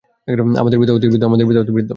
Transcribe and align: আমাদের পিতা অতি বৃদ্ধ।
আমাদের 0.57 0.77
পিতা 0.79 0.93
অতি 0.93 1.07
বৃদ্ধ। 1.07 1.89